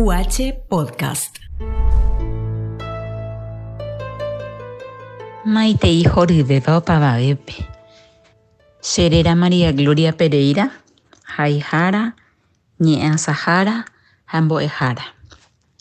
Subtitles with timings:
[0.00, 1.38] UH Podcast.
[5.44, 7.66] Maite hijo de Pavaepe.
[8.78, 10.70] Serera María Gloria Pereira,
[11.24, 12.14] Jaijara,
[12.78, 13.86] Ñea Sahara,
[14.60, 15.16] Ejara.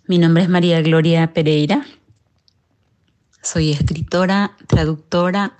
[0.07, 1.85] Mi nombre es María Gloria Pereira.
[3.43, 5.59] Soy escritora, traductora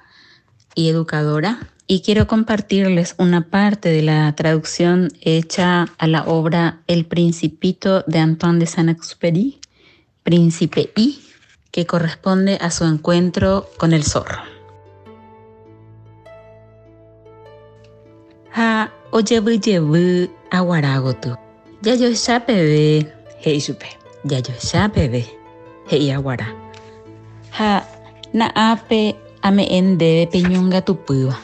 [0.78, 1.58] y educadora
[1.88, 8.20] y quiero compartirles una parte de la traducción hecha a la obra El Principito de
[8.20, 9.60] Antoine de Saint-Exupéry,
[10.22, 11.20] Príncipe I,
[11.72, 14.40] que corresponde a su encuentro con el zorro.
[18.54, 21.38] Ha oyebu aguaragotu.
[21.82, 23.88] Ya yo ya bebé, hei supe.
[24.24, 25.26] Ya yo ya bebé,
[25.90, 26.54] hei aguara.
[27.58, 27.84] Ha
[28.34, 29.16] na ape
[29.48, 31.40] ame ende peñonga tupua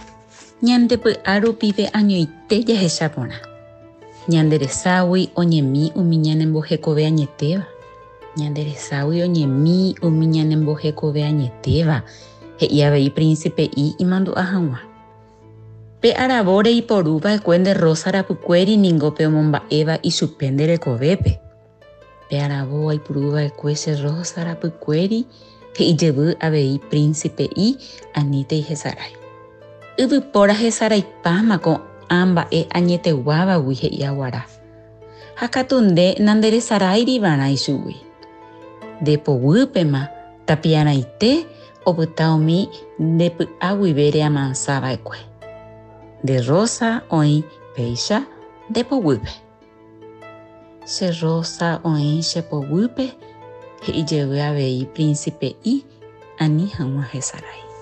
[0.60, 3.40] ñandepy'a rupive añoite jahecháporã
[4.28, 7.64] ñandereságui oñemi umi ñanembohekove añetéva
[8.36, 12.04] ñandereságui oñemi umi ñanembohekove añetéva
[12.60, 14.80] he'i avei príncipe i imandu'a hag̃ua
[16.02, 21.32] pe aravo reiporuva'ekue nde Rosa rapykuéri niko pe omomba'éva ichupe nderekovépe
[22.28, 25.24] pe aravo aipuruva'ekue che Rosa rapykuéri
[25.78, 27.78] he'ijevy avei príncipe i
[28.14, 29.14] aníte ihesarái
[29.98, 31.74] yvypóra hesaraipámako
[32.10, 34.42] amba'e añeteguávagui he'i aguara.
[35.36, 37.98] Ha katu nde nanderesaráiriva'erã ichugui
[39.02, 40.02] ndepoguýpema
[40.46, 41.32] tapiaraite
[41.86, 45.20] opyta umi ndepy'a guive reamansáva'ekue
[46.24, 47.44] nde Rosa oĩ
[47.76, 48.20] péicha
[48.70, 49.32] ndepoguýpe
[50.86, 52.22] che Rosa oĩ
[53.84, 55.84] chepoguýpe he'ijevy avei príncipe i
[56.40, 57.73] ani hag̃ua hesarái